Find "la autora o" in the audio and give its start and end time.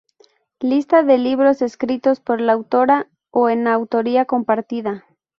2.41-3.49